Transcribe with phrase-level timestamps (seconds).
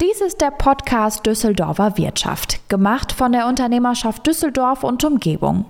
[0.00, 5.66] Dies ist der Podcast Düsseldorfer Wirtschaft, gemacht von der Unternehmerschaft Düsseldorf und Umgebung.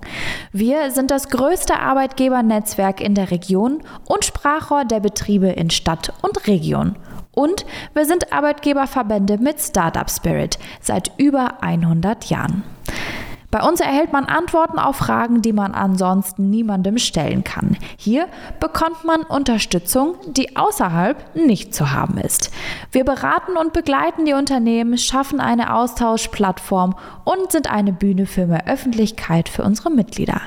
[0.52, 6.46] Wir sind das größte Arbeitgebernetzwerk in der Region und Sprachrohr der Betriebe in Stadt und
[6.46, 6.94] Region.
[7.32, 12.62] Und wir sind Arbeitgeberverbände mit Startup Spirit seit über 100 Jahren.
[13.50, 17.76] Bei uns erhält man Antworten auf Fragen, die man ansonsten niemandem stellen kann.
[17.96, 18.28] Hier
[18.60, 22.52] bekommt man Unterstützung, die außerhalb nicht zu haben ist.
[22.92, 28.68] Wir beraten und begleiten die Unternehmen, schaffen eine Austauschplattform und sind eine Bühne für mehr
[28.68, 30.40] Öffentlichkeit für unsere Mitglieder.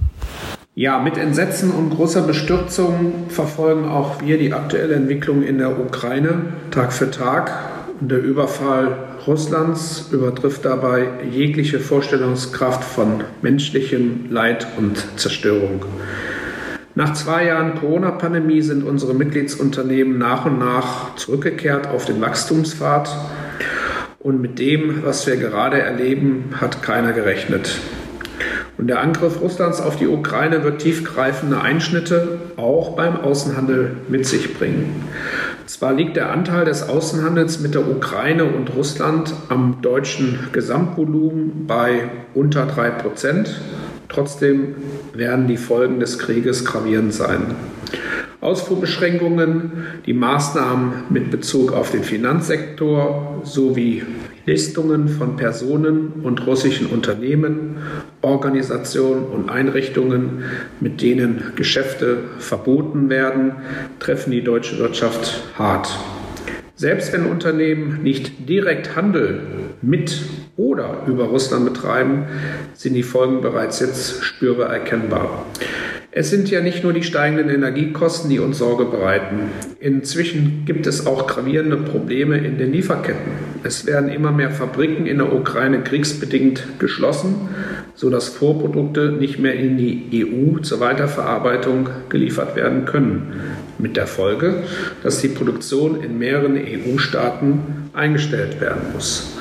[0.79, 6.53] Ja, mit Entsetzen und großer Bestürzung verfolgen auch wir die aktuelle Entwicklung in der Ukraine
[6.71, 7.51] Tag für Tag.
[7.99, 15.85] Der Überfall Russlands übertrifft dabei jegliche Vorstellungskraft von menschlichem Leid und Zerstörung.
[16.95, 23.11] Nach zwei Jahren Corona-Pandemie sind unsere Mitgliedsunternehmen nach und nach zurückgekehrt auf den Wachstumspfad.
[24.21, 27.81] Und mit dem, was wir gerade erleben, hat keiner gerechnet.
[28.79, 34.57] Und der Angriff Russlands auf die Ukraine wird tiefgreifende Einschnitte auch beim Außenhandel mit sich
[34.57, 35.03] bringen.
[35.67, 42.09] Zwar liegt der Anteil des Außenhandels mit der Ukraine und Russland am deutschen Gesamtvolumen bei
[42.35, 43.61] unter 3 Prozent.
[44.09, 44.77] Trotzdem
[45.13, 47.57] werden die Folgen des Krieges gravierend sein.
[48.41, 49.73] Ausfuhrbeschränkungen,
[50.07, 54.05] die Maßnahmen mit Bezug auf den Finanzsektor sowie
[54.49, 57.77] Listungen von Personen und russischen Unternehmen,
[58.23, 60.43] Organisationen und Einrichtungen,
[60.81, 63.53] mit denen Geschäfte verboten werden,
[63.99, 65.91] treffen die deutsche Wirtschaft hart.
[66.77, 69.41] Selbst wenn Unternehmen nicht direkt Handel
[69.83, 70.23] mit
[70.57, 72.25] oder über Russland betreiben,
[72.73, 75.45] sind die Folgen bereits jetzt spürbar erkennbar.
[76.11, 79.51] Es sind ja nicht nur die steigenden Energiekosten, die uns Sorge bereiten.
[79.79, 83.33] Inzwischen gibt es auch gravierende Probleme in den Lieferketten.
[83.63, 87.49] Es werden immer mehr Fabriken in der Ukraine kriegsbedingt geschlossen,
[87.95, 93.35] sodass Vorprodukte nicht mehr in die EU zur Weiterverarbeitung geliefert werden können.
[93.79, 94.63] Mit der Folge,
[95.03, 99.38] dass die Produktion in mehreren EU-Staaten eingestellt werden muss.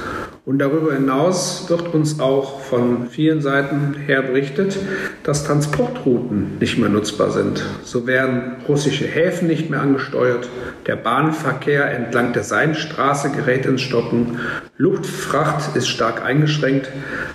[0.48, 4.80] Und darüber hinaus wird uns auch von vielen Seiten her berichtet,
[5.24, 7.66] dass Transportrouten nicht mehr nutzbar sind.
[7.84, 10.48] So werden russische Häfen nicht mehr angesteuert,
[10.86, 14.40] der Bahnverkehr entlang der Seinstraße gerät ins Stocken,
[14.78, 16.92] Luftfracht ist stark eingeschränkt,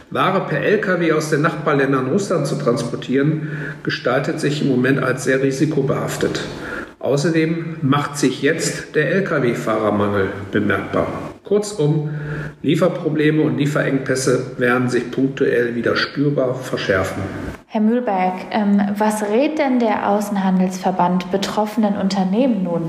[0.09, 3.51] Ware per Lkw aus den Nachbarländern Russland zu transportieren,
[3.83, 6.41] gestaltet sich im Moment als sehr risikobehaftet.
[6.99, 11.32] Außerdem macht sich jetzt der Lkw-Fahrermangel bemerkbar.
[11.45, 12.11] Kurzum,
[12.63, 17.23] Lieferprobleme und Lieferengpässe werden sich punktuell wieder spürbar verschärfen.
[17.67, 22.83] Herr Mühlberg, ähm, was rät denn der Außenhandelsverband betroffenen Unternehmen nun?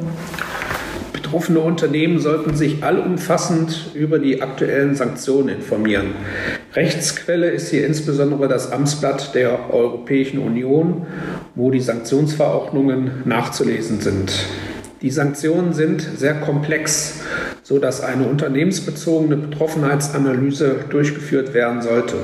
[1.14, 6.14] Betroffene Unternehmen sollten sich allumfassend über die aktuellen Sanktionen informieren.
[6.76, 11.08] Rechtsquelle ist hier insbesondere das Amtsblatt der Europäischen Union,
[11.56, 14.46] wo die Sanktionsverordnungen nachzulesen sind.
[15.02, 17.22] Die Sanktionen sind sehr komplex,
[17.64, 22.16] sodass eine unternehmensbezogene Betroffenheitsanalyse durchgeführt werden sollte.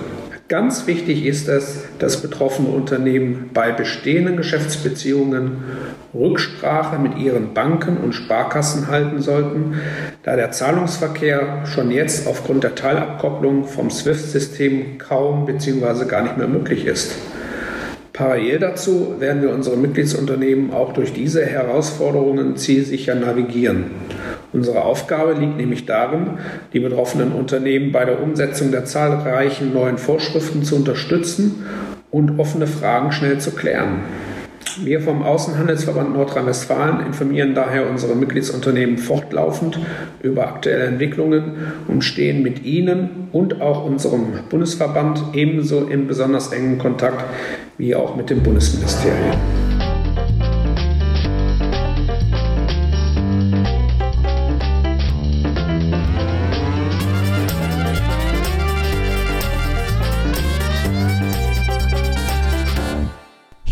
[0.49, 5.57] Ganz wichtig ist es, dass betroffene Unternehmen bei bestehenden Geschäftsbeziehungen
[6.11, 9.75] Rücksprache mit ihren Banken und Sparkassen halten sollten,
[10.23, 16.05] da der Zahlungsverkehr schon jetzt aufgrund der Teilabkopplung vom SWIFT-System kaum bzw.
[16.05, 17.11] gar nicht mehr möglich ist.
[18.11, 23.91] Parallel dazu werden wir unsere Mitgliedsunternehmen auch durch diese Herausforderungen zielsicher navigieren.
[24.51, 26.39] Unsere Aufgabe liegt nämlich darin,
[26.73, 31.65] die betroffenen Unternehmen bei der Umsetzung der zahlreichen neuen Vorschriften zu unterstützen
[32.09, 33.99] und offene Fragen schnell zu klären.
[34.83, 39.79] Wir vom Außenhandelsverband Nordrhein-Westfalen informieren daher unsere Mitgliedsunternehmen fortlaufend
[40.21, 46.77] über aktuelle Entwicklungen und stehen mit Ihnen und auch unserem Bundesverband ebenso in besonders engen
[46.77, 47.25] Kontakt
[47.77, 49.68] wie auch mit dem Bundesministerium.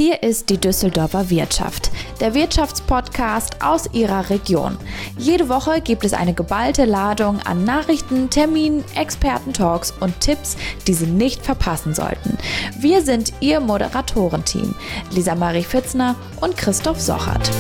[0.07, 4.77] Hier ist die Düsseldorfer Wirtschaft, der Wirtschaftspodcast aus Ihrer Region.
[5.18, 10.56] Jede Woche gibt es eine geballte Ladung an Nachrichten, Terminen, Expertentalks und Tipps,
[10.88, 12.38] die Sie nicht verpassen sollten.
[12.80, 14.75] Wir sind Ihr Moderatorenteam,
[15.12, 17.51] Lisa Marie Fitzner und Christoph Sochert.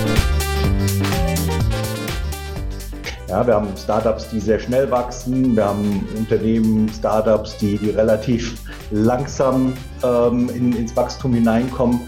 [3.27, 5.53] Ja, wir haben Startups, die sehr schnell wachsen.
[5.55, 8.55] Wir haben Unternehmen, Startups, die, die relativ
[8.91, 11.99] langsam ähm, in, ins Wachstum hineinkommen.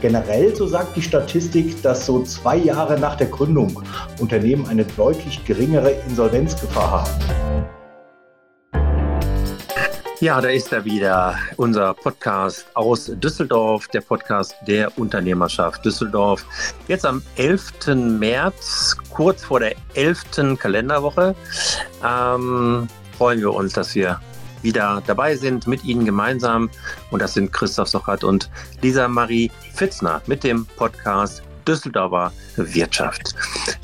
[0.00, 3.82] Generell, so sagt die Statistik, dass so zwei Jahre nach der Gründung
[4.18, 7.81] Unternehmen eine deutlich geringere Insolvenzgefahr haben.
[10.22, 16.46] Ja, da ist er wieder, unser Podcast aus Düsseldorf, der Podcast der Unternehmerschaft Düsseldorf.
[16.86, 17.72] Jetzt am 11.
[18.20, 20.56] März, kurz vor der 11.
[20.60, 21.34] Kalenderwoche,
[22.06, 22.86] ähm,
[23.18, 24.20] freuen wir uns, dass wir
[24.62, 26.70] wieder dabei sind mit Ihnen gemeinsam.
[27.10, 28.48] Und das sind Christoph Sochert und
[28.80, 33.34] Lisa Marie Fitzner mit dem Podcast Düsseldorfer Wirtschaft.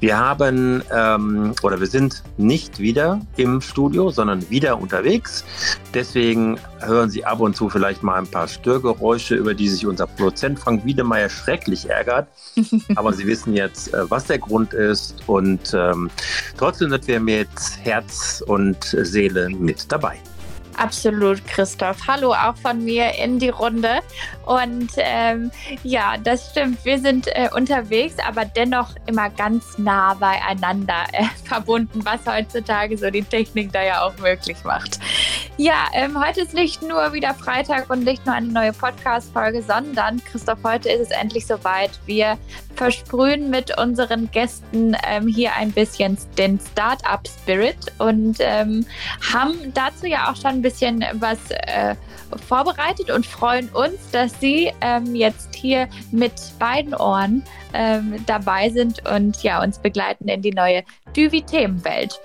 [0.01, 5.45] Wir haben ähm, oder wir sind nicht wieder im Studio, sondern wieder unterwegs.
[5.95, 10.07] Deswegen hören Sie ab und zu vielleicht mal ein paar Störgeräusche, über die sich unser
[10.07, 12.29] Produzent Frank Wiedemeyer schrecklich ärgert.
[12.97, 15.23] Aber Sie wissen jetzt, äh, was der Grund ist.
[15.27, 16.11] Und ähm,
[16.57, 17.49] trotzdem sind wir mit
[17.83, 20.19] Herz und Seele mit dabei.
[20.79, 21.99] Absolut, Christoph.
[22.07, 23.99] Hallo auch von mir in die Runde.
[24.47, 25.51] Und ähm,
[25.83, 26.85] ja, das stimmt.
[26.85, 33.11] Wir sind äh, unterwegs, aber dennoch immer ganz nah beieinander äh, verbunden, was heutzutage so
[33.11, 35.01] die Technik da ja auch möglich macht.
[35.57, 40.23] Ja, ähm, heute ist nicht nur wieder Freitag und nicht nur eine neue Podcast-Folge, sondern,
[40.25, 41.91] Christoph, heute ist es endlich soweit.
[42.07, 42.39] Wir
[42.79, 48.87] versprühen mit unseren Gästen ähm, hier ein bisschen den Startup-Spirit und ähm,
[49.33, 51.97] haben dazu ja auch schon ein bisschen was äh,
[52.47, 57.43] vorbereitet und freuen uns, dass Sie ähm, jetzt hier mit beiden Ohren
[57.75, 60.85] ähm, dabei sind und ja, uns begleiten in die neue
[61.17, 62.19] Düvi-Themenwelt.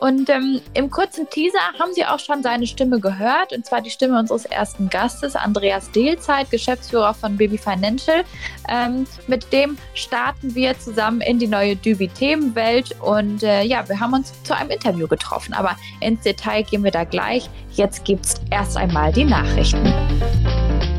[0.00, 3.90] Und ähm, im kurzen Teaser haben Sie auch schon seine Stimme gehört, und zwar die
[3.90, 8.24] Stimme unseres ersten Gastes, Andreas Dehlzeit, Geschäftsführer von Baby Financial.
[8.68, 14.14] Ähm, mit dem starten wir zusammen in die neue Düvi-Themenwelt und äh, ja, wir haben
[14.14, 17.48] uns zu einem Interview getroffen, aber ins Detail gehen wir da gleich.
[17.72, 19.37] Jetzt gibt es erst einmal die Nachrichten.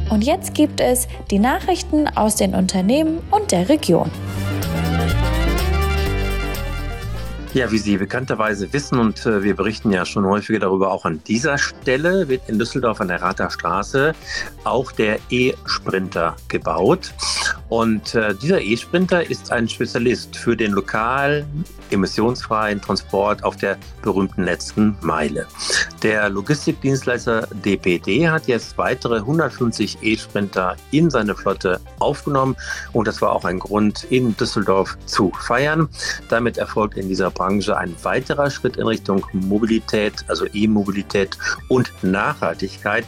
[0.10, 4.12] Und jetzt gibt es die Nachrichten aus den Unternehmen und der Region.
[7.54, 11.20] Ja, wie Sie bekannterweise wissen und äh, wir berichten ja schon häufiger darüber, auch an
[11.26, 14.14] dieser Stelle wird in Düsseldorf an der Rather Straße
[14.66, 17.12] auch der E-Sprinter gebaut.
[17.70, 21.46] Und äh, dieser E-Sprinter ist ein Spezialist für den lokal
[21.92, 25.46] emissionsfreien Transport auf der berühmten letzten Meile.
[26.02, 32.56] Der Logistikdienstleister DPD hat jetzt weitere 150 E-Sprinter in seine Flotte aufgenommen
[32.94, 35.90] und das war auch ein Grund, in Düsseldorf zu feiern.
[36.30, 43.06] Damit erfolgt in dieser Branche ein weiterer Schritt in Richtung Mobilität, also E-Mobilität und Nachhaltigkeit,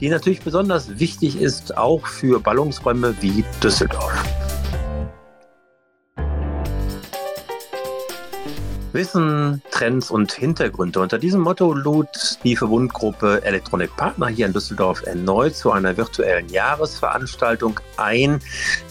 [0.00, 4.01] die natürlich besonders wichtig ist, auch für Ballungsräume wie Düsseldorf.
[4.02, 4.51] Radar.
[8.92, 11.00] Wissen, Trends und Hintergründe.
[11.00, 12.08] Unter diesem Motto lud
[12.44, 18.38] die Verbundgruppe Electronic Partner hier in Düsseldorf erneut zu einer virtuellen Jahresveranstaltung ein.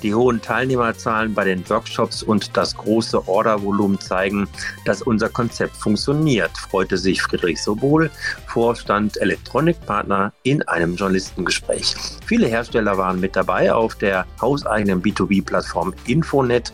[0.01, 4.47] Die hohen Teilnehmerzahlen bei den Workshops und das große Ordervolumen zeigen,
[4.85, 8.09] dass unser Konzept funktioniert, freute sich Friedrich Sobol,
[8.47, 11.95] Vorstand Electronic Partner, in einem Journalistengespräch.
[12.25, 16.73] Viele Hersteller waren mit dabei auf der hauseigenen B2B-Plattform Infonet.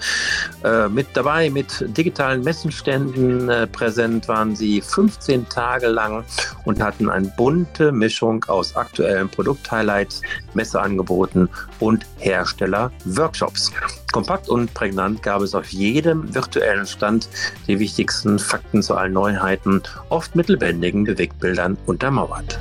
[0.64, 6.24] Äh, mit dabei mit digitalen Messenständen Kunden äh, präsent waren sie 15 Tage lang
[6.66, 10.22] und hatten eine bunte Mischung aus aktuellen Produkthighlights,
[10.54, 13.72] Messeangeboten und Hersteller-Workshops.
[14.12, 17.28] Kompakt und prägnant gab es auf jedem virtuellen Stand
[17.66, 22.60] die wichtigsten Fakten zu allen Neuheiten, oft mit lebendigen Bewegtbildern untermauert.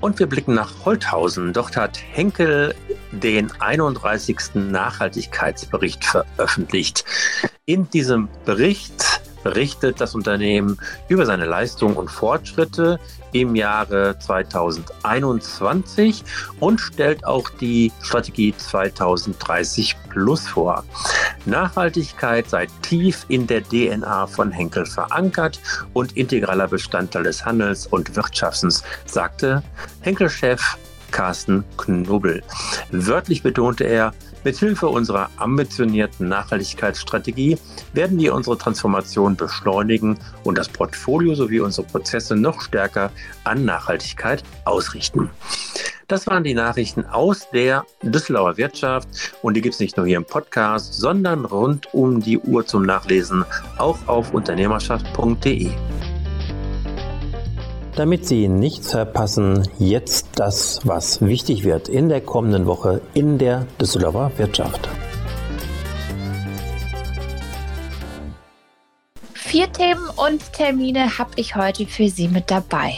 [0.00, 1.52] Und wir blicken nach Holthausen.
[1.52, 2.74] Dort hat Henkel
[3.12, 4.54] den 31.
[4.54, 7.04] Nachhaltigkeitsbericht veröffentlicht.
[7.64, 10.78] In diesem Bericht berichtet das Unternehmen
[11.08, 13.00] über seine Leistungen und Fortschritte
[13.32, 16.22] im Jahre 2021
[16.60, 20.84] und stellt auch die Strategie 2030 Plus vor.
[21.46, 25.58] Nachhaltigkeit sei tief in der DNA von Henkel verankert
[25.92, 29.62] und integraler Bestandteil des Handels und Wirtschaftens, sagte
[30.02, 30.76] Henkel-Chef
[31.12, 32.42] Carsten Knobel.
[32.90, 34.12] Wörtlich betonte er,
[34.44, 37.58] Mithilfe unserer ambitionierten Nachhaltigkeitsstrategie
[37.92, 43.12] werden wir unsere Transformation beschleunigen und das Portfolio sowie unsere Prozesse noch stärker
[43.44, 45.30] an Nachhaltigkeit ausrichten.
[46.08, 49.08] Das waren die Nachrichten aus der Düsseldorfer Wirtschaft
[49.40, 52.82] und die gibt es nicht nur hier im Podcast, sondern rund um die Uhr zum
[52.82, 53.44] Nachlesen
[53.78, 55.70] auch auf unternehmerschaft.de.
[57.94, 63.66] Damit Sie nichts verpassen, jetzt das, was wichtig wird in der kommenden Woche in der
[63.78, 64.88] Düsseldorfer Wirtschaft.
[69.34, 72.94] Vier Themen und Termine habe ich heute für Sie mit dabei.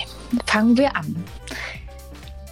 [0.46, 1.24] Fangen wir an.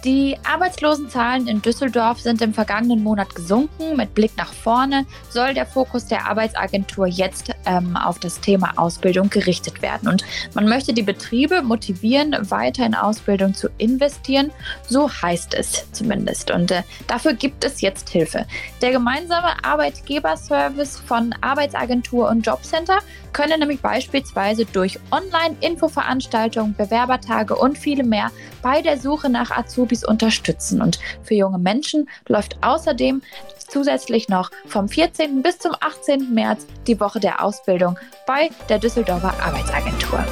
[0.03, 3.95] Die Arbeitslosenzahlen in Düsseldorf sind im vergangenen Monat gesunken.
[3.95, 9.29] Mit Blick nach vorne soll der Fokus der Arbeitsagentur jetzt ähm, auf das Thema Ausbildung
[9.29, 10.09] gerichtet werden.
[10.09, 14.51] Und man möchte die Betriebe motivieren, weiter in Ausbildung zu investieren.
[14.89, 16.51] So heißt es zumindest.
[16.51, 18.45] Und äh, dafür gibt es jetzt Hilfe.
[18.81, 22.99] Der gemeinsame Arbeitgeberservice von Arbeitsagentur und Jobcenter
[23.31, 28.31] können nämlich beispielsweise durch Online-Infoveranstaltungen, Bewerbertage und viele mehr
[28.61, 29.49] bei der Suche nach
[29.93, 30.81] Azubis unterstützen.
[30.81, 33.21] Und für junge Menschen läuft außerdem
[33.67, 35.41] zusätzlich noch vom 14.
[35.41, 36.33] bis zum 18.
[36.33, 37.97] März die Woche der Ausbildung
[38.27, 40.23] bei der Düsseldorfer Arbeitsagentur.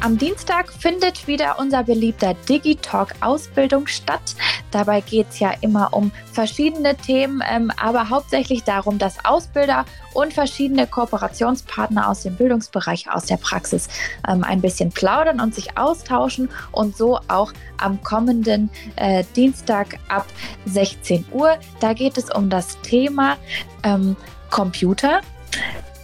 [0.00, 4.36] Am Dienstag findet wieder unser beliebter Digitalk Ausbildung statt.
[4.70, 9.84] Dabei geht es ja immer um verschiedene Themen, ähm, aber hauptsächlich darum, dass Ausbilder
[10.14, 13.88] und verschiedene Kooperationspartner aus dem Bildungsbereich, aus der Praxis
[14.28, 20.26] ähm, ein bisschen plaudern und sich austauschen und so auch am kommenden äh, Dienstag ab
[20.66, 21.56] 16 Uhr.
[21.80, 23.36] Da geht es um das Thema
[23.82, 24.16] ähm,
[24.50, 25.20] Computer,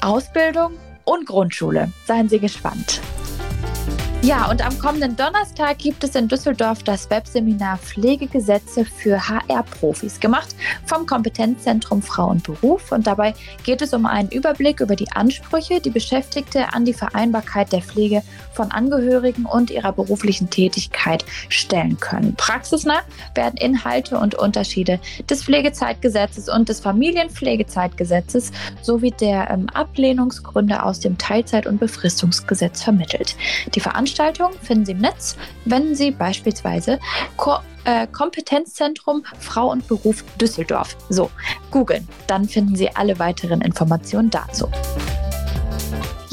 [0.01, 1.91] Ausbildung und Grundschule.
[2.07, 3.01] Seien Sie gespannt.
[4.25, 10.57] Ja, und am kommenden Donnerstag gibt es in Düsseldorf das Webseminar Pflegegesetze für HR-Profis, gemacht
[10.87, 12.91] vom Kompetenzzentrum Frau und Beruf.
[12.91, 17.71] Und dabei geht es um einen Überblick über die Ansprüche, die Beschäftigte an die Vereinbarkeit
[17.71, 18.23] der Pflege
[18.55, 22.35] von Angehörigen und ihrer beruflichen Tätigkeit stellen können.
[22.35, 23.03] Praxisnah
[23.35, 31.19] werden Inhalte und Unterschiede des Pflegezeitgesetzes und des Familienpflegezeitgesetzes sowie der ähm, Ablehnungsgründe aus dem
[31.19, 33.37] Teilzeit- und Befristungsgesetz vermittelt.
[33.75, 37.01] Die Veranstaltung Veranstaltungen finden Sie im Netz, wenn Sie beispielsweise
[37.37, 41.31] Ko äh, Kompetenzzentrum Frau und Beruf Düsseldorf so
[41.71, 42.07] googeln.
[42.29, 44.69] Dann finden Sie alle weiteren Informationen dazu.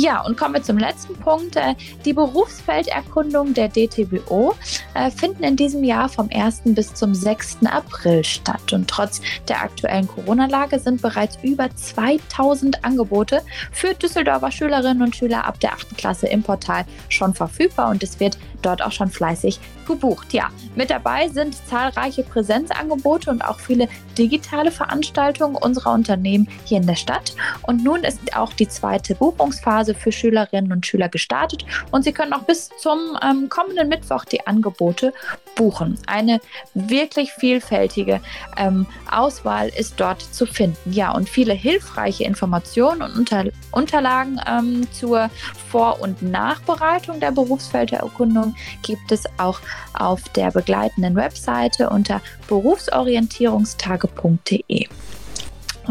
[0.01, 1.55] Ja, und kommen wir zum letzten Punkt.
[1.55, 4.55] Äh, die Berufsfelderkundung der DTBO
[4.96, 6.63] äh, finden in diesem Jahr vom 1.
[6.65, 7.60] bis zum 6.
[7.67, 8.74] April statt.
[8.74, 15.46] Und trotz der aktuellen Corona-Lage sind bereits über 2000 Angebote für Düsseldorfer Schülerinnen und Schüler
[15.46, 15.96] ab der 8.
[15.96, 20.34] Klasse im Portal schon verfügbar und es wird dort auch schon fleißig gebucht.
[20.34, 23.88] Ja, mit dabei sind zahlreiche Präsenzangebote und auch viele
[24.18, 27.36] digitale Veranstaltungen unserer Unternehmen hier in der Stadt.
[27.63, 32.34] Und nun ist auch die zweite Buchungsphase für Schülerinnen und Schüler gestartet und Sie können
[32.34, 35.13] auch bis zum ähm, kommenden Mittwoch die Angebote
[35.56, 35.98] buchen.
[36.08, 36.39] Eine
[36.74, 38.22] wirklich vielfältige
[38.58, 40.91] ähm, Auswahl ist dort zu finden.
[40.91, 45.30] Ja, und viele hilfreiche Informationen und Unter Unterlagen ähm, zur
[45.70, 48.50] Vor- und Nachbereitung der Berufsfeldererkundung
[48.84, 49.60] gibt es auch
[49.93, 54.88] auf der begleitenden Webseite unter berufsorientierungstage.de.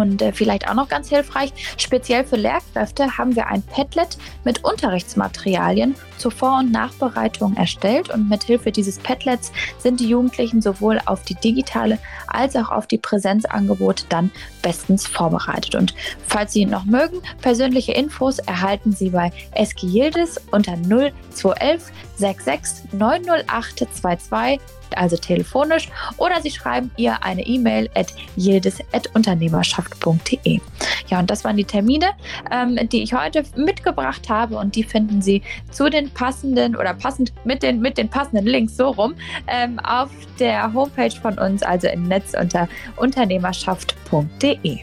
[0.00, 4.64] Und äh, vielleicht auch noch ganz hilfreich, speziell für Lehrkräfte haben wir ein Padlet mit
[4.64, 8.10] Unterrichtsmaterialien zur Vor- und Nachbereitung erstellt.
[8.10, 12.86] Und mit Hilfe dieses Padlets sind die Jugendlichen sowohl auf die digitale als auch auf
[12.86, 14.30] die Präsenzangebote dann
[14.62, 15.74] bestens vorbereitet.
[15.74, 15.94] Und
[16.26, 23.86] falls Sie noch mögen, persönliche Infos erhalten Sie bei Eski Yildiz unter 0211 66 908
[23.94, 24.60] 22
[24.96, 30.60] also telefonisch, oder Sie schreiben ihr eine E-Mail at yildiz.unternehmerschaft.de.
[31.08, 32.10] Ja, und das waren die Termine,
[32.50, 37.32] ähm, die ich heute mitgebracht habe und die finden Sie zu den passenden oder passend
[37.44, 39.14] mit den, mit den passenden Links so rum
[39.46, 44.78] ähm, auf der Homepage von uns, also im Netz unter unternehmerschaft.de.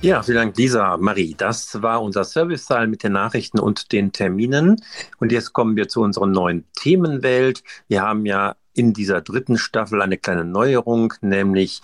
[0.00, 0.96] Ja, vielen Dank, Lisa.
[0.96, 4.76] Marie, das war unser Servicesaal mit den Nachrichten und den Terminen.
[5.18, 7.64] Und jetzt kommen wir zu unserer neuen Themenwelt.
[7.88, 11.80] Wir haben ja in dieser dritten Staffel eine kleine Neuerung, nämlich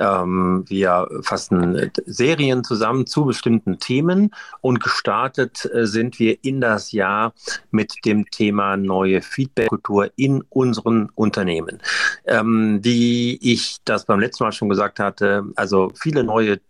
[0.00, 6.92] ähm, wir fassen Serien zusammen zu bestimmten Themen und gestartet äh, sind wir in das
[6.92, 7.34] Jahr
[7.70, 11.80] mit dem Thema neue Feedback-Kultur in unseren Unternehmen.
[12.24, 16.60] Ähm, wie ich das beim letzten Mal schon gesagt hatte, also viele neue äh,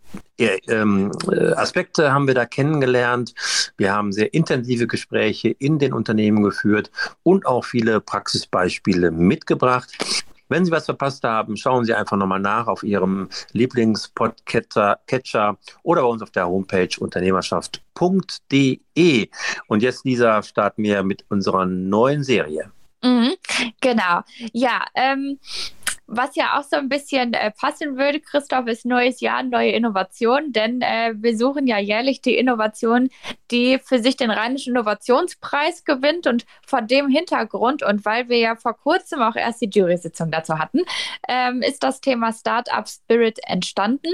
[1.57, 3.35] Aspekte haben wir da kennengelernt.
[3.77, 6.91] Wir haben sehr intensive Gespräche in den Unternehmen geführt
[7.23, 9.91] und auch viele Praxisbeispiele mitgebracht.
[10.49, 16.09] Wenn Sie was verpasst haben, schauen Sie einfach nochmal nach auf Ihrem Lieblingspodcatcher oder bei
[16.09, 19.29] uns auf der Homepage unternehmerschaft.de.
[19.67, 22.73] Und jetzt, Lisa, starten wir mit unserer neuen Serie.
[23.03, 23.35] Mhm,
[23.81, 24.23] genau.
[24.53, 25.39] Ja, ähm,
[26.09, 30.53] was ja auch so ein bisschen äh, passen würde, Christoph, ist neues Jahr, neue Innovation,
[30.53, 33.11] denn äh, wir suchen ja jährlich die Innovation,
[33.51, 38.57] die für sich den Rheinischen Innovationspreis gewinnt und vor dem Hintergrund und weil wir ja
[38.57, 40.81] vor kurzem auch erst die Jury-Sitzung dazu hatten,
[41.29, 44.11] ähm, ist das Thema Startup Spirit entstanden.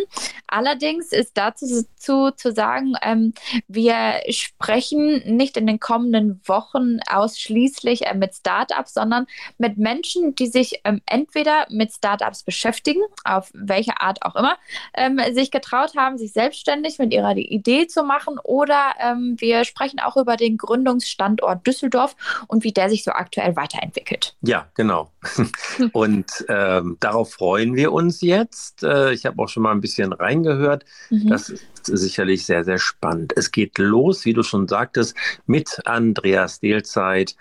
[0.48, 3.34] Allerdings ist dazu zu, zu sagen, ähm,
[3.68, 9.26] wir sprechen nicht in den kommenden Wochen ausschließlich äh, mit Startups, sondern
[9.58, 14.56] mit Menschen, die sich ähm, entweder mit mit Startups beschäftigen, auf welche Art auch immer,
[14.94, 18.38] ähm, sich getraut haben, sich selbstständig mit ihrer Idee zu machen.
[18.42, 23.54] Oder ähm, wir sprechen auch über den Gründungsstandort Düsseldorf und wie der sich so aktuell
[23.56, 24.34] weiterentwickelt.
[24.40, 25.10] Ja, genau.
[25.92, 28.82] und ähm, darauf freuen wir uns jetzt.
[28.82, 30.84] Äh, ich habe auch schon mal ein bisschen reingehört.
[31.10, 31.28] Mhm.
[31.28, 31.52] Das
[31.86, 33.32] sicherlich sehr, sehr spannend.
[33.36, 37.36] Es geht los, wie du schon sagtest, mit Andreas Dehlzeit,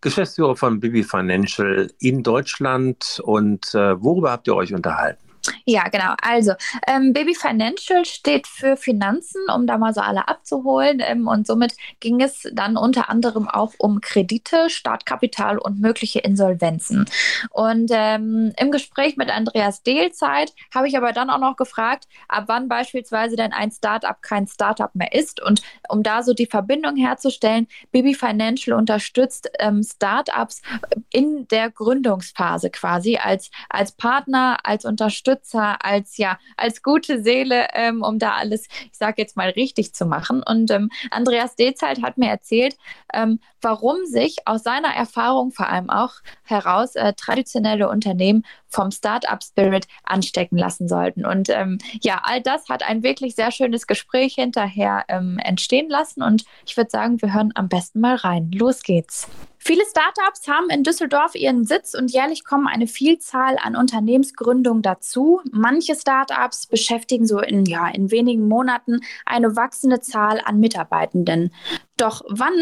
[0.00, 3.20] Geschäftsführer von Bibi Financial in Deutschland.
[3.24, 5.29] Und äh, worüber habt ihr euch unterhalten?
[5.64, 6.14] Ja, genau.
[6.22, 6.52] Also,
[6.86, 11.00] ähm, Baby Financial steht für Finanzen, um da mal so alle abzuholen.
[11.00, 17.06] Ähm, und somit ging es dann unter anderem auch um Kredite, Startkapital und mögliche Insolvenzen.
[17.50, 22.44] Und ähm, im Gespräch mit Andreas Dehlzeit habe ich aber dann auch noch gefragt, ab
[22.46, 25.40] wann beispielsweise denn ein Startup kein Startup mehr ist.
[25.40, 30.62] Und um da so die Verbindung herzustellen, Baby Financial unterstützt ähm, Startups
[31.10, 37.68] in der Gründungsphase quasi als, als Partner, als Unterstützer Unterstützer, als ja, als gute Seele,
[37.74, 40.42] ähm, um da alles, ich sage jetzt mal, richtig zu machen.
[40.42, 42.76] Und ähm, Andreas Dezalt hat mir erzählt,
[43.12, 49.42] ähm, warum sich aus seiner Erfahrung vor allem auch heraus äh, traditionelle Unternehmen vom Startup
[49.42, 51.26] Spirit anstecken lassen sollten.
[51.26, 56.22] Und ähm, ja, all das hat ein wirklich sehr schönes Gespräch hinterher ähm, entstehen lassen.
[56.22, 58.50] Und ich würde sagen, wir hören am besten mal rein.
[58.52, 59.28] Los geht's.
[59.62, 65.42] Viele Startups haben in Düsseldorf ihren Sitz und jährlich kommen eine Vielzahl an Unternehmensgründungen dazu.
[65.52, 71.52] Manche Startups beschäftigen so in, ja, in wenigen Monaten eine wachsende Zahl an Mitarbeitenden.
[71.98, 72.54] Doch wann,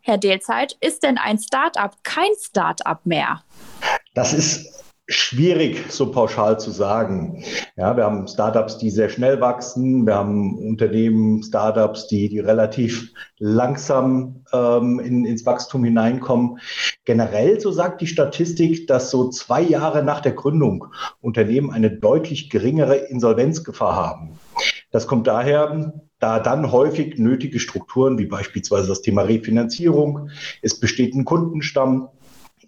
[0.00, 3.44] Herr Dehlzeit, ist denn ein Startup kein Startup mehr?
[4.14, 7.44] Das ist schwierig, so pauschal zu sagen.
[7.76, 10.06] Ja, wir haben Startups, die sehr schnell wachsen.
[10.06, 16.58] Wir haben Unternehmen, Startups, die, die relativ langsam ähm, in, ins Wachstum hineinkommen.
[17.04, 20.86] Generell, so sagt die Statistik, dass so zwei Jahre nach der Gründung
[21.20, 24.38] Unternehmen eine deutlich geringere Insolvenzgefahr haben.
[24.90, 30.30] Das kommt daher, da dann häufig nötige Strukturen wie beispielsweise das Thema Refinanzierung,
[30.62, 32.08] es besteht ein Kundenstamm,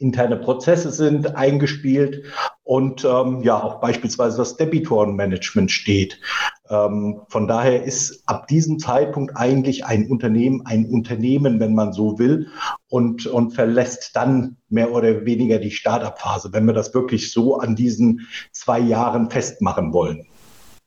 [0.00, 2.24] interne Prozesse sind eingespielt
[2.64, 6.20] und ähm, ja auch beispielsweise das Debitorenmanagement steht.
[6.68, 12.18] Ähm, von daher ist ab diesem Zeitpunkt eigentlich ein Unternehmen ein Unternehmen, wenn man so
[12.18, 12.48] will,
[12.88, 17.76] und, und verlässt dann mehr oder weniger die Startup-Phase, wenn wir das wirklich so an
[17.76, 20.26] diesen zwei Jahren festmachen wollen.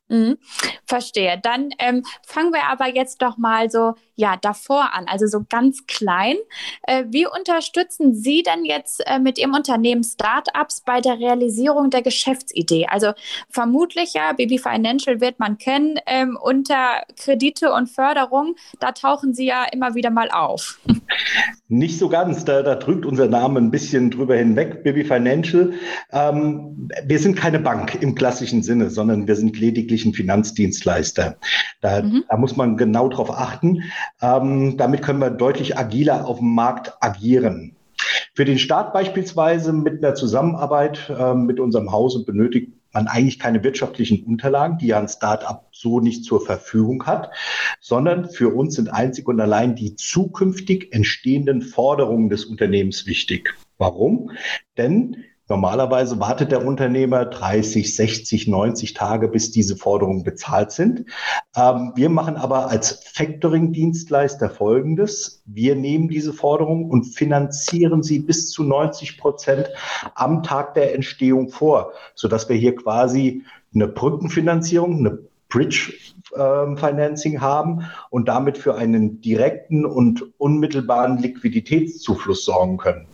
[0.09, 0.37] Mhm,
[0.85, 1.39] verstehe.
[1.41, 5.87] Dann ähm, fangen wir aber jetzt doch mal so ja davor an, also so ganz
[5.87, 6.35] klein.
[6.83, 12.01] Äh, wie unterstützen Sie denn jetzt äh, mit Ihrem Unternehmen Startups bei der Realisierung der
[12.01, 12.87] Geschäftsidee?
[12.87, 13.13] Also
[13.49, 18.55] vermutlich ja, Baby Financial wird man kennen ähm, unter Kredite und Förderung.
[18.79, 20.79] Da tauchen Sie ja immer wieder mal auf.
[21.69, 22.43] Nicht so ganz.
[22.45, 24.83] Da, da drückt unser Name ein bisschen drüber hinweg.
[24.83, 25.71] Baby Financial.
[26.11, 31.37] Ähm, wir sind keine Bank im klassischen Sinne, sondern wir sind lediglich ein Finanzdienstleister.
[31.81, 32.25] Da, mhm.
[32.27, 33.83] da muss man genau drauf achten.
[34.21, 37.75] Ähm, damit können wir deutlich agiler auf dem Markt agieren.
[38.35, 43.63] Für den Start beispielsweise mit einer Zusammenarbeit äh, mit unserem Hause benötigt man eigentlich keine
[43.63, 47.31] wirtschaftlichen Unterlagen, die ja ein Start-up so nicht zur Verfügung hat,
[47.79, 53.55] sondern für uns sind einzig und allein die zukünftig entstehenden Forderungen des Unternehmens wichtig.
[53.77, 54.31] Warum?
[54.77, 55.17] Denn
[55.49, 61.05] Normalerweise wartet der Unternehmer 30, 60, 90 Tage, bis diese Forderungen bezahlt sind.
[61.55, 65.41] Ähm, wir machen aber als Factoring-Dienstleister Folgendes.
[65.45, 69.69] Wir nehmen diese Forderungen und finanzieren sie bis zu 90 Prozent
[70.13, 75.17] am Tag der Entstehung vor, sodass wir hier quasi eine Brückenfinanzierung, eine
[75.49, 75.93] Bridge
[76.37, 83.07] ähm, Financing haben und damit für einen direkten und unmittelbaren Liquiditätszufluss sorgen können.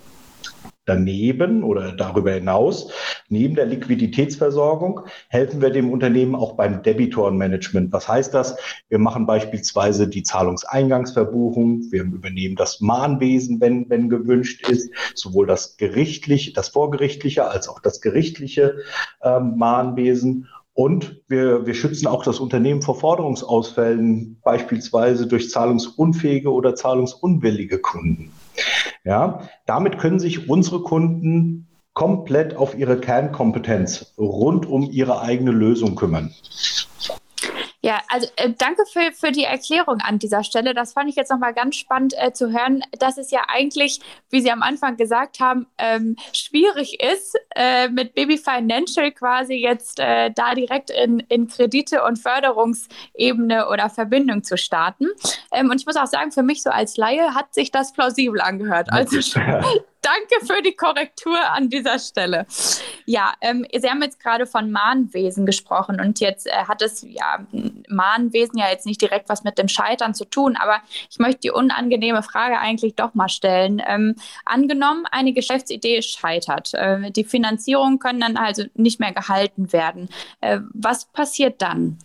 [0.86, 2.92] Daneben oder darüber hinaus,
[3.28, 7.92] neben der Liquiditätsversorgung, helfen wir dem Unternehmen auch beim Debitorenmanagement.
[7.92, 8.56] Was heißt das?
[8.88, 15.78] Wir machen beispielsweise die Zahlungseingangsverbuchung, wir übernehmen das Mahnwesen, wenn, wenn gewünscht ist, sowohl das
[15.78, 18.78] gerichtliche, das vorgerichtliche als auch das gerichtliche
[19.24, 20.48] ähm, Mahnwesen.
[20.74, 28.32] Und wir, wir schützen auch das Unternehmen vor Forderungsausfällen, beispielsweise durch zahlungsunfähige oder zahlungsunwillige Kunden.
[29.04, 35.96] Ja, damit können sich unsere Kunden komplett auf ihre Kernkompetenz rund um ihre eigene Lösung
[35.96, 36.34] kümmern.
[37.86, 40.74] Ja, also äh, danke für, für die Erklärung an dieser Stelle.
[40.74, 44.00] Das fand ich jetzt nochmal ganz spannend äh, zu hören, dass es ja eigentlich,
[44.32, 50.00] wie Sie am Anfang gesagt haben, ähm, schwierig ist, äh, mit Baby Financial quasi jetzt
[50.00, 55.06] äh, da direkt in, in Kredite und Förderungsebene oder Verbindung zu starten.
[55.52, 58.42] Ähm, und ich muss auch sagen, für mich so als Laie hat sich das plausibel
[58.42, 58.92] angehört.
[58.92, 59.20] Also
[60.06, 62.46] Danke für die Korrektur an dieser Stelle.
[63.06, 67.40] Ja, ähm, Sie haben jetzt gerade von Mahnwesen gesprochen und jetzt äh, hat es ja
[67.90, 70.78] Mahnwesen ja jetzt nicht direkt was mit dem Scheitern zu tun, aber
[71.10, 73.82] ich möchte die unangenehme Frage eigentlich doch mal stellen.
[73.84, 74.16] Ähm,
[74.46, 80.10] angenommen, eine Geschäftsidee scheitert, äh, die Finanzierung können dann also nicht mehr gehalten werden.
[80.40, 81.98] Äh, was passiert dann?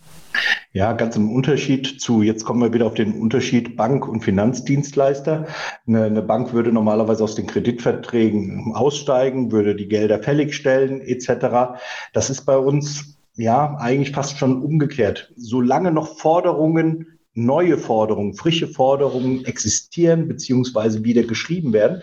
[0.73, 5.47] Ja, ganz im Unterschied zu, jetzt kommen wir wieder auf den Unterschied Bank und Finanzdienstleister.
[5.85, 11.77] Eine, eine, Bank würde normalerweise aus den Kreditverträgen aussteigen, würde die Gelder fällig stellen etc.
[12.13, 15.33] Das ist bei uns ja eigentlich fast schon umgekehrt.
[15.35, 22.01] Solange noch Forderungen neue Forderungen, frische Forderungen existieren beziehungsweise wieder geschrieben werden,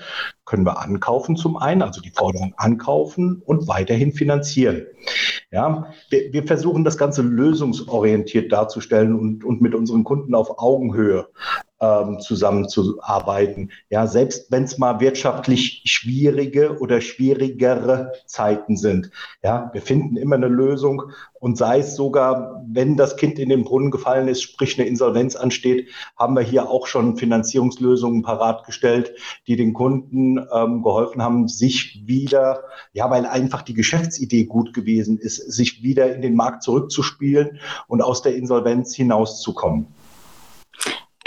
[0.49, 4.87] können wir ankaufen zum einen, also die Forderung ankaufen und weiterhin finanzieren.
[5.51, 11.29] Ja, wir, wir versuchen das Ganze lösungsorientiert darzustellen und, und mit unseren Kunden auf Augenhöhe
[11.81, 13.71] ähm, zusammenzuarbeiten.
[13.91, 19.11] Ja, selbst wenn es mal wirtschaftlich schwierige oder schwierigere Zeiten sind.
[19.43, 23.65] Ja, wir finden immer eine Lösung und sei es sogar, wenn das Kind in den
[23.65, 29.13] Brunnen gefallen ist, sprich eine Insolvenz ansteht, haben wir hier auch schon Finanzierungslösungen parat gestellt,
[29.47, 35.19] die den Kunden ähm, geholfen haben, sich wieder, ja, weil einfach die Geschäftsidee gut gewesen
[35.19, 39.87] ist, sich wieder in den Markt zurückzuspielen und aus der Insolvenz hinauszukommen.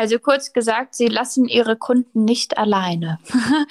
[0.02, 3.20] Also kurz gesagt, sie lassen ihre Kunden nicht alleine.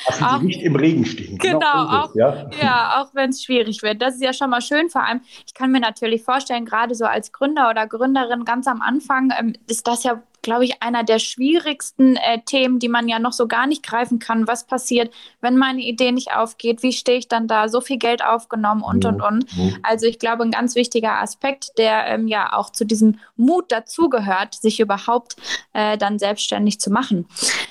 [0.06, 1.38] Lassen auch, sie nicht im Regen stehen.
[1.38, 2.48] Genau, genau auch, ja.
[2.62, 4.00] ja, auch wenn es schwierig wird.
[4.00, 4.90] Das ist ja schon mal schön.
[4.90, 8.80] Vor allem, ich kann mir natürlich vorstellen, gerade so als Gründer oder Gründerin ganz am
[8.80, 13.18] Anfang ähm, ist das ja glaube ich, einer der schwierigsten äh, Themen, die man ja
[13.18, 14.46] noch so gar nicht greifen kann.
[14.48, 16.82] Was passiert, wenn meine Idee nicht aufgeht?
[16.82, 17.68] Wie stehe ich dann da?
[17.68, 19.46] So viel Geld aufgenommen und, und, und.
[19.82, 24.54] Also ich glaube, ein ganz wichtiger Aspekt, der ähm, ja auch zu diesem Mut dazugehört,
[24.54, 25.36] sich überhaupt
[25.72, 27.26] äh, dann selbstständig zu machen.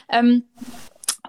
[0.10, 0.44] Ähm,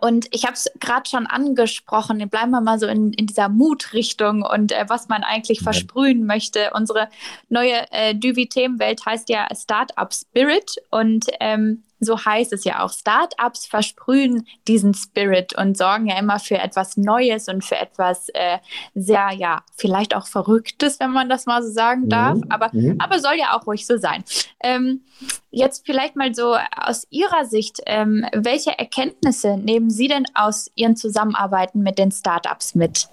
[0.01, 4.43] und ich habe es gerade schon angesprochen, bleiben wir mal so in, in dieser Mutrichtung
[4.43, 6.71] und äh, was man eigentlich versprühen möchte.
[6.75, 7.09] Unsere
[7.49, 12.91] neue äh, Düvi-Themenwelt heißt ja Startup Spirit und ähm, so heißt es ja auch.
[12.91, 18.59] Startups versprühen diesen Spirit und sorgen ja immer für etwas Neues und für etwas äh,
[18.95, 22.39] sehr, ja, vielleicht auch Verrücktes, wenn man das mal so sagen darf.
[22.39, 22.47] Mhm.
[22.49, 22.97] Aber, mhm.
[22.99, 24.25] aber soll ja auch ruhig so sein.
[24.63, 25.03] Ähm,
[25.51, 30.97] jetzt vielleicht mal so aus Ihrer Sicht, ähm, welche Erkenntnisse nehmen Sie denn aus Ihren
[30.97, 33.09] Zusammenarbeiten mit den Startups mit?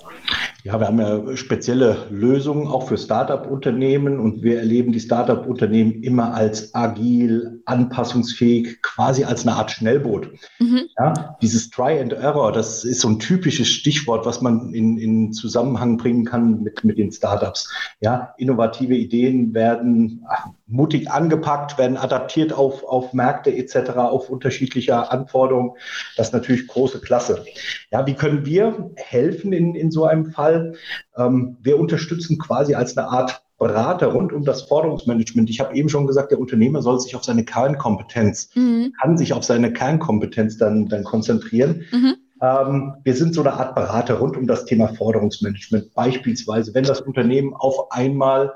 [0.63, 6.34] Ja, wir haben ja spezielle Lösungen auch für Startup-Unternehmen und wir erleben die Startup-Unternehmen immer
[6.34, 10.30] als agil, anpassungsfähig, quasi als eine Art Schnellboot.
[10.60, 10.82] Mhm.
[10.97, 15.34] Ja, dieses Try and Error, das ist so ein typisches Stichwort, was man in, in
[15.34, 17.71] Zusammenhang bringen kann mit, mit den Startups.
[18.02, 20.26] Ja, innovative Ideen werden
[20.67, 25.71] mutig angepackt, werden adaptiert auf, auf Märkte etc., auf unterschiedliche Anforderungen.
[26.15, 27.45] Das ist natürlich große Klasse.
[27.91, 30.73] Ja, wie können wir helfen in, in so einem Fall?
[31.15, 35.49] Ähm, wir unterstützen quasi als eine Art Berater rund um das Forderungsmanagement.
[35.49, 38.93] Ich habe eben schon gesagt, der Unternehmer soll sich auf seine Kernkompetenz, mhm.
[39.01, 41.84] kann sich auf seine Kernkompetenz dann, dann konzentrieren.
[41.91, 42.15] Mhm.
[42.39, 45.93] Ähm, wir sind so eine Art Berater rund um das Thema Forderungsmanagement.
[45.95, 48.53] Beispielsweise, wenn das Unternehmen auf einmal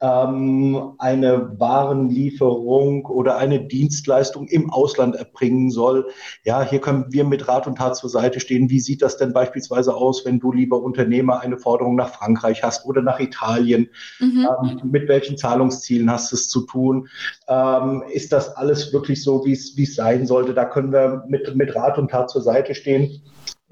[0.00, 6.08] ähm, eine Warenlieferung oder eine Dienstleistung im Ausland erbringen soll.
[6.44, 8.70] Ja, hier können wir mit Rat und Tat zur Seite stehen.
[8.70, 12.84] Wie sieht das denn beispielsweise aus, wenn du lieber Unternehmer eine Forderung nach Frankreich hast
[12.86, 13.88] oder nach Italien?
[14.20, 14.48] Mhm.
[14.62, 17.08] Ähm, mit welchen Zahlungszielen hast du es zu tun?
[17.48, 20.54] Ähm, ist das alles wirklich so, wie es sein sollte?
[20.54, 23.22] Da können wir mit, mit Rat und Tat zur Seite stehen.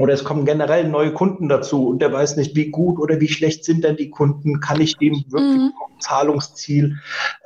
[0.02, 3.28] Oder es kommen generell neue Kunden dazu und der weiß nicht, wie gut oder wie
[3.28, 4.58] schlecht sind denn die Kunden.
[4.58, 5.72] Kann ich dem wirklich mhm.
[6.00, 6.96] Zahlungsziel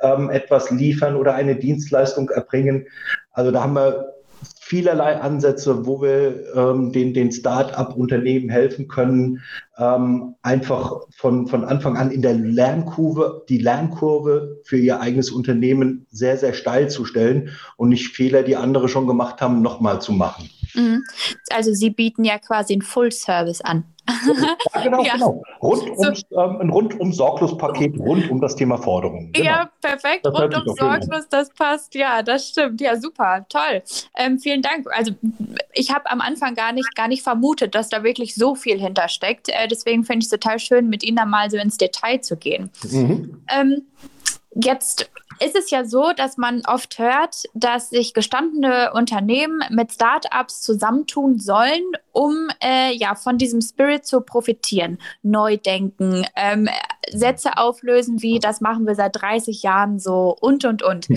[0.01, 2.87] ähm, etwas liefern oder eine Dienstleistung erbringen?
[3.31, 4.11] Also da haben wir
[4.59, 9.43] vielerlei Ansätze, wo wir ähm, den, den Start-up-Unternehmen helfen können,
[9.77, 16.07] ähm, einfach von, von Anfang an in der Lernkurve, die Lernkurve für ihr eigenes Unternehmen
[16.09, 20.11] sehr, sehr steil zu stellen und nicht Fehler, die andere schon gemacht haben, nochmal zu
[20.11, 20.49] machen.
[20.73, 21.03] Mhm.
[21.49, 23.85] Also Sie bieten ja quasi einen Full-Service an.
[24.73, 25.13] Ja, genau, ja.
[25.13, 25.43] genau.
[25.61, 29.31] Rund ums, ähm, ein rundum sorglos Paket rund um das Thema Forderungen.
[29.33, 29.45] Genau.
[29.45, 30.25] Ja, perfekt.
[30.25, 31.93] Das rundum sorglos, das passt.
[31.95, 32.79] Ja, das stimmt.
[32.79, 33.83] Ja, super, toll.
[34.17, 34.87] Ähm, vielen Dank.
[34.91, 35.11] Also
[35.73, 39.49] ich habe am Anfang gar nicht, gar nicht vermutet, dass da wirklich so viel hintersteckt.
[39.49, 42.37] Äh, deswegen finde ich es total schön, mit Ihnen da mal so ins Detail zu
[42.37, 42.69] gehen.
[42.89, 43.43] Mhm.
[43.49, 43.81] Ähm,
[44.63, 50.61] Jetzt ist es ja so, dass man oft hört, dass sich gestandene Unternehmen mit Startups
[50.61, 51.83] zusammentun sollen,
[52.17, 54.97] um äh, ja von diesem Spirit zu profitieren.
[55.21, 56.67] Neu denken, ähm,
[57.11, 61.07] Sätze auflösen wie, das machen wir seit 30 Jahren so und und und.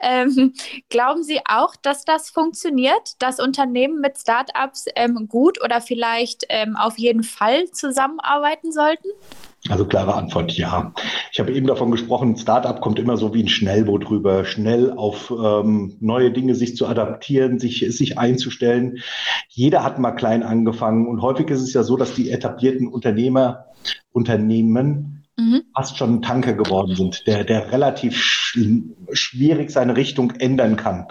[0.00, 0.54] ähm,
[0.88, 6.74] glauben Sie auch, dass das funktioniert, dass Unternehmen mit Startups ähm, gut oder vielleicht ähm,
[6.74, 9.08] auf jeden Fall zusammenarbeiten sollten?
[9.68, 10.92] Also klare Antwort, ja.
[11.32, 15.32] Ich habe eben davon gesprochen, Startup kommt immer so wie ein Schnellboot rüber, schnell auf
[15.32, 18.98] ähm, neue Dinge sich zu adaptieren, sich, sich einzustellen.
[19.48, 23.66] Jeder hat mal klein angefangen und häufig ist es ja so, dass die etablierten Unternehmer,
[24.12, 25.62] Unternehmen mhm.
[25.74, 28.58] fast schon ein Tanker geworden sind, der, der relativ sch
[29.12, 31.06] schwierig seine Richtung ändern kann.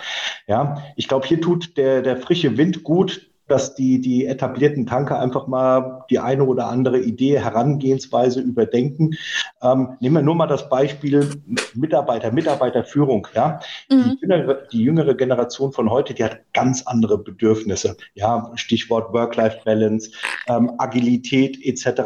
[0.48, 5.20] Ja, ich glaube, hier tut der, der frische Wind gut, dass die, die etablierten Tanker
[5.20, 9.16] einfach mal die eine oder andere Idee, Herangehensweise überdenken.
[9.62, 11.30] Ähm, nehmen wir nur mal das Beispiel
[11.74, 13.28] Mitarbeiter, Mitarbeiterführung.
[13.36, 13.60] Ja?
[13.90, 14.04] Mhm.
[14.04, 17.98] Die, jüngere, die jüngere Generation von heute, die hat ganz andere Bedürfnisse.
[18.14, 20.12] Ja, Stichwort Work-Life-Balance,
[20.48, 22.02] ähm, Agilität etc.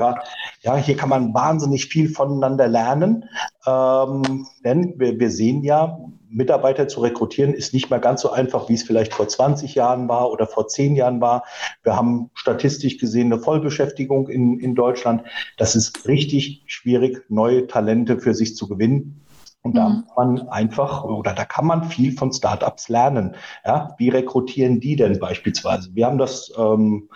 [0.61, 3.25] Ja, hier kann man wahnsinnig viel voneinander lernen,
[3.65, 5.97] ähm, denn wir, wir sehen ja,
[6.29, 10.07] Mitarbeiter zu rekrutieren, ist nicht mehr ganz so einfach, wie es vielleicht vor 20 Jahren
[10.07, 11.43] war oder vor 10 Jahren war.
[11.83, 15.23] Wir haben statistisch gesehen eine Vollbeschäftigung in, in Deutschland.
[15.57, 19.21] Das ist richtig schwierig, neue Talente für sich zu gewinnen.
[19.61, 20.05] Und da mhm.
[20.15, 23.35] kann man einfach oder da kann man viel von Startups lernen.
[23.65, 25.93] Ja, wie rekrutieren die denn beispielsweise?
[25.93, 27.09] Wir haben das ähm,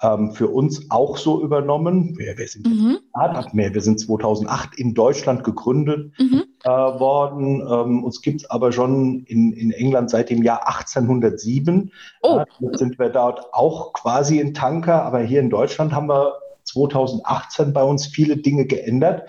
[0.00, 2.16] ähm, für uns auch so übernommen.
[2.16, 2.98] Wir, wir sind mhm.
[3.10, 3.74] Startup mehr.
[3.74, 6.44] Wir sind 2008 in Deutschland gegründet mhm.
[6.64, 7.60] äh, worden.
[7.60, 11.92] Ähm, uns gibt es aber schon in, in England seit dem Jahr 1807.
[12.22, 12.36] Oh.
[12.36, 16.32] Ja, jetzt sind wir dort auch quasi in Tanker, aber hier in Deutschland haben wir
[16.64, 19.28] 2018 bei uns viele Dinge geändert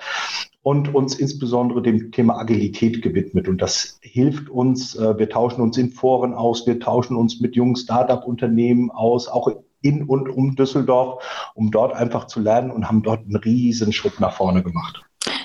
[0.65, 3.47] und uns insbesondere dem Thema Agilität gewidmet.
[3.47, 4.95] Und das hilft uns.
[4.95, 9.47] Äh, wir tauschen uns in Foren aus, wir tauschen uns mit jungen Start-up-Unternehmen aus, auch
[9.83, 11.23] in und um Düsseldorf,
[11.53, 15.03] um dort einfach zu lernen und haben dort einen riesen Schritt nach vorne gemacht.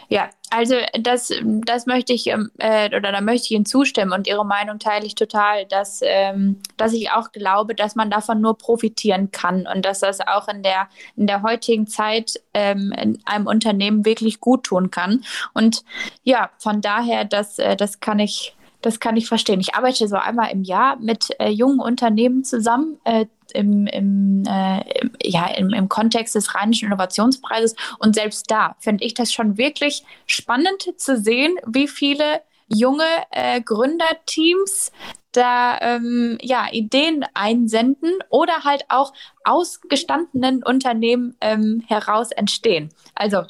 [0.09, 4.27] Ja, also das, das möchte ich ähm, äh, oder da möchte ich Ihnen zustimmen und
[4.27, 8.59] Ihre Meinung teile ich total, dass, ähm, dass ich auch glaube, dass man davon nur
[8.59, 13.47] profitieren kann und dass das auch in der, in der heutigen Zeit ähm, in einem
[13.47, 15.25] Unternehmen wirklich gut tun kann.
[15.55, 15.85] Und
[16.25, 19.61] ja, von daher, das, äh, das kann ich, das kann ich verstehen.
[19.61, 24.81] Ich arbeite so einmal im Jahr mit äh, jungen Unternehmen zusammen, äh, im, im, äh,
[25.23, 27.75] ja, im, im Kontext des Rheinischen Innovationspreises.
[27.99, 33.61] Und selbst da finde ich das schon wirklich spannend zu sehen, wie viele junge äh,
[33.61, 34.93] Gründerteams
[35.33, 39.13] da ähm, ja, Ideen einsenden oder halt auch
[39.45, 42.91] aus gestandenen Unternehmen ähm, heraus entstehen.
[43.15, 43.43] Also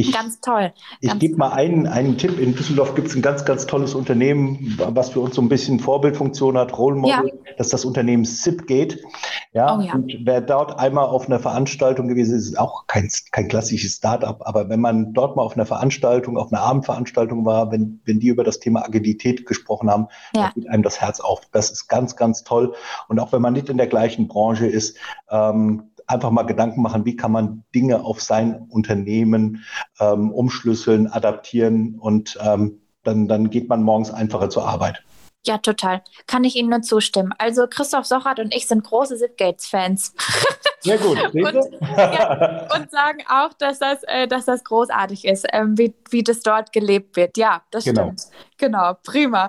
[0.00, 0.72] ich, ganz toll.
[1.00, 2.38] Ganz ich gebe mal einen, einen Tipp.
[2.38, 5.80] In Düsseldorf gibt es ein ganz, ganz tolles Unternehmen, was für uns so ein bisschen
[5.80, 7.26] Vorbildfunktion hat, Role Model.
[7.26, 7.52] Ja.
[7.56, 9.00] Das ist das Unternehmen Zipgate.
[9.52, 9.94] Ja, oh, ja.
[9.94, 14.40] Und wer dort einmal auf einer Veranstaltung gewesen ist, ist auch kein, kein klassisches Startup.
[14.46, 18.28] Aber wenn man dort mal auf einer Veranstaltung, auf einer Abendveranstaltung war, wenn, wenn die
[18.28, 20.52] über das Thema Agilität gesprochen haben, ja.
[20.54, 21.40] geht einem das Herz auf.
[21.52, 22.74] Das ist ganz, ganz toll.
[23.08, 24.96] Und auch wenn man nicht in der gleichen Branche ist,
[25.30, 29.64] ähm, einfach mal Gedanken machen, wie kann man Dinge auf sein Unternehmen
[30.00, 35.02] ähm, umschlüsseln, adaptieren und ähm, dann, dann geht man morgens einfacher zur Arbeit.
[35.46, 36.02] Ja, total.
[36.26, 37.32] Kann ich Ihnen nur zustimmen.
[37.38, 40.14] Also Christoph Sochert und ich sind große Zipgates-Fans.
[40.80, 41.18] Sehr gut.
[41.34, 41.54] und,
[41.96, 46.40] ja, und, sagen auch, dass das, äh, dass das großartig ist, ähm, wie, wie das
[46.40, 47.36] dort gelebt wird.
[47.36, 48.02] Ja, das genau.
[48.02, 48.22] stimmt.
[48.58, 49.48] Genau, prima.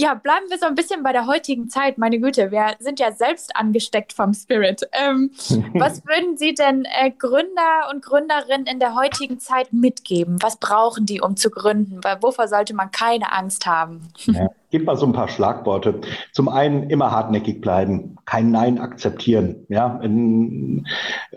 [0.00, 1.98] Ja, bleiben wir so ein bisschen bei der heutigen Zeit.
[1.98, 4.88] Meine Güte, wir sind ja selbst angesteckt vom Spirit.
[4.92, 5.32] Ähm,
[5.74, 10.36] was würden Sie denn äh, Gründer und Gründerinnen in der heutigen Zeit mitgeben?
[10.40, 11.98] Was brauchen die, um zu gründen?
[12.04, 14.02] Weil wovor sollte man keine Angst haben?
[14.18, 14.48] Ja.
[14.70, 16.00] Gib mal so ein paar Schlagworte.
[16.32, 20.86] Zum einen immer hartnäckig bleiben, kein Nein akzeptieren, ja, in,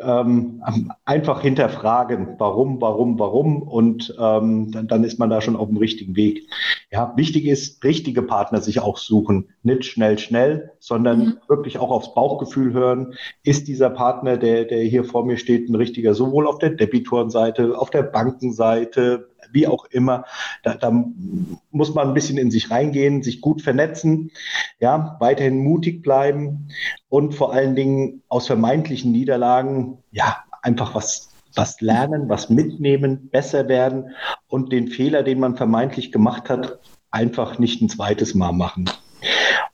[0.04, 0.62] ähm,
[1.06, 5.78] einfach hinterfragen, warum, warum, warum und ähm, dann, dann ist man da schon auf dem
[5.78, 6.48] richtigen Weg.
[6.92, 11.38] Ja, wichtig ist, richtige Partner sich auch suchen, nicht schnell, schnell, sondern mhm.
[11.48, 13.14] wirklich auch aufs Bauchgefühl hören.
[13.44, 17.78] Ist dieser Partner, der, der hier vor mir steht, ein richtiger, sowohl auf der Debitorenseite,
[17.78, 20.26] auf der Bankenseite, wie auch immer.
[20.64, 20.92] Da, da
[21.72, 24.32] muss man ein bisschen in sich reingehen, sich gut vernetzen,
[24.80, 26.68] ja, weiterhin mutig bleiben
[27.10, 33.68] und vor allen Dingen aus vermeintlichen Niederlagen, ja, einfach was was lernen, was mitnehmen, besser
[33.68, 34.12] werden
[34.48, 36.80] und den Fehler, den man vermeintlich gemacht hat,
[37.12, 38.90] einfach nicht ein zweites Mal machen.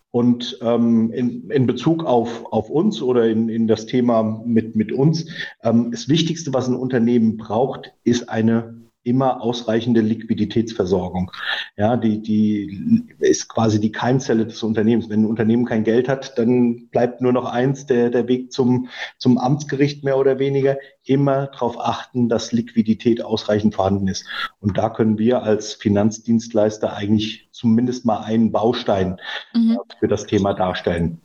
[0.10, 4.92] Und ähm, in, in Bezug auf, auf uns oder in, in das Thema mit, mit
[4.92, 5.30] uns,
[5.62, 11.32] ähm, das Wichtigste, was ein Unternehmen braucht, ist eine immer ausreichende Liquiditätsversorgung.
[11.78, 15.10] Ja, die, die ist quasi die Keimzelle des Unternehmens.
[15.10, 18.89] Wenn ein Unternehmen kein Geld hat, dann bleibt nur noch eins, der, der Weg zum,
[19.17, 20.78] zum Amtsgericht mehr oder weniger.
[21.06, 24.26] Immer darauf achten, dass Liquidität ausreichend vorhanden ist.
[24.60, 29.17] Und da können wir als Finanzdienstleister eigentlich zumindest mal einen Baustein
[29.54, 29.78] mhm.
[30.00, 31.22] für das Thema darstellen.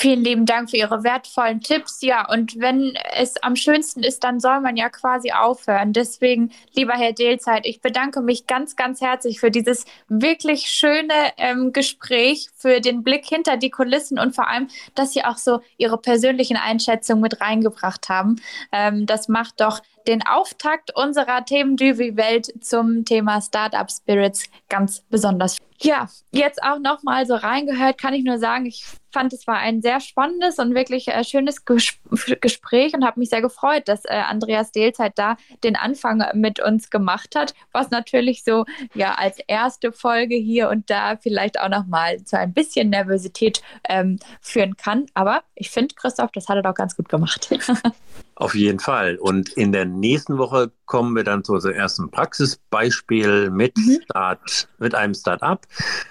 [0.00, 2.02] Vielen lieben Dank für Ihre wertvollen Tipps.
[2.02, 5.92] Ja, und wenn es am schönsten ist, dann soll man ja quasi aufhören.
[5.92, 11.72] Deswegen, lieber Herr Dehlzeit, ich bedanke mich ganz, ganz herzlich für dieses wirklich schöne ähm,
[11.72, 15.98] Gespräch, für den Blick hinter die Kulissen und vor allem, dass Sie auch so Ihre
[15.98, 18.36] persönlichen Einschätzungen mit reingebracht haben.
[18.70, 25.56] Ähm, das macht doch den Auftakt unserer Themen-Welt zum Thema Startup Spirits ganz besonders.
[25.80, 29.80] Ja, jetzt auch nochmal so reingehört, kann ich nur sagen, ich fand, es war ein
[29.80, 31.94] sehr spannendes und wirklich äh, schönes Ges
[32.40, 36.90] Gespräch und habe mich sehr gefreut, dass äh, Andreas Dehlzeit da den Anfang mit uns
[36.90, 42.24] gemacht hat, was natürlich so ja als erste Folge hier und da vielleicht auch nochmal
[42.24, 45.06] zu ein bisschen Nervosität ähm, führen kann.
[45.14, 47.48] Aber ich finde, Christoph, das hat er doch ganz gut gemacht.
[48.38, 49.16] Auf jeden Fall.
[49.16, 54.00] Und in der nächsten Woche kommen wir dann zu unserem ersten Praxisbeispiel mit, mhm.
[54.04, 55.66] Start, mit einem Start-up.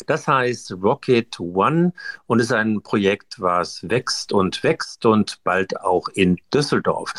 [0.06, 1.92] Das heißt Rocket One
[2.28, 7.12] und ist ein Projekt, was wächst und wächst und bald auch in Düsseldorf.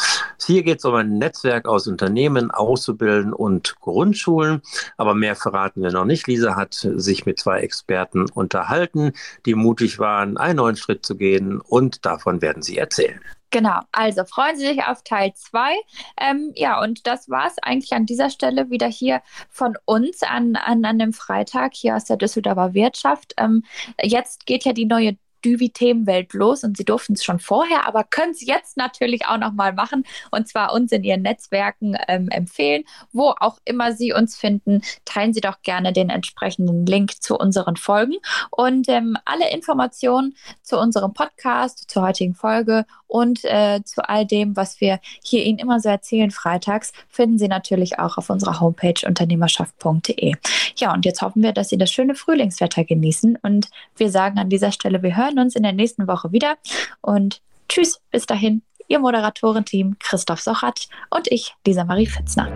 [0.47, 4.63] Hier geht es um ein Netzwerk aus Unternehmen, Auszubildenden und Grundschulen.
[4.97, 6.27] Aber mehr verraten wir noch nicht.
[6.29, 9.13] Lisa hat sich mit zwei Experten unterhalten,
[9.45, 13.21] die mutig waren, einen neuen Schritt zu gehen und davon werden sie erzählen.
[13.51, 15.75] Genau, also freuen Sie sich auf Teil 2.
[16.21, 20.57] Ähm, ja, und das war es eigentlich an dieser Stelle wieder hier von uns an,
[20.57, 23.35] an, an dem Freitag hier aus der Düsseldorfer Wirtschaft.
[23.37, 23.65] Ähm,
[24.03, 28.33] jetzt geht ja die neue Düvi-Themenwelt los und Sie durften es schon vorher, aber können
[28.33, 32.85] es jetzt natürlich auch nochmal machen und zwar uns in Ihren Netzwerken ähm, empfehlen.
[33.13, 37.77] Wo auch immer Sie uns finden, teilen Sie doch gerne den entsprechenden Link zu unseren
[37.77, 38.15] Folgen
[38.51, 44.57] und ähm, alle Informationen zu unserem Podcast, zur heutigen Folge und äh, zu all dem,
[44.57, 49.07] was wir hier Ihnen immer so erzählen freitags, finden Sie natürlich auch auf unserer Homepage
[49.07, 50.35] unternehmerschaft.de.
[50.77, 54.51] Ja, und jetzt hoffen wir, dass Sie das schöne Frühlingswetter genießen und wir sagen an
[54.51, 56.57] dieser Stelle, wir hören uns in der nächsten Woche wieder
[57.01, 58.63] und tschüss, bis dahin.
[58.89, 62.51] Ihr Moderatorenteam Christoph Sochert und ich, Lisa Marie Fitzner.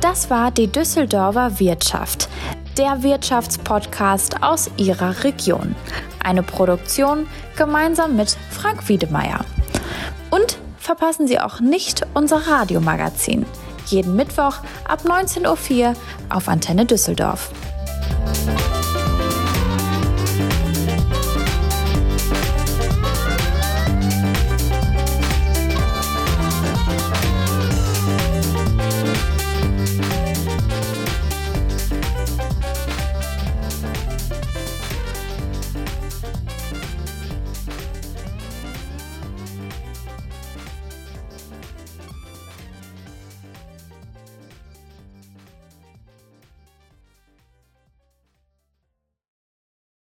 [0.00, 2.28] Das war die Düsseldorfer Wirtschaft,
[2.78, 5.74] der Wirtschaftspodcast aus Ihrer Region.
[6.22, 9.44] Eine Produktion gemeinsam mit Frank Wiedemeyer.
[10.30, 13.46] Und verpassen Sie auch nicht unser Radiomagazin.
[13.86, 15.96] Jeden Mittwoch ab 19.04 Uhr
[16.28, 17.50] auf Antenne Düsseldorf.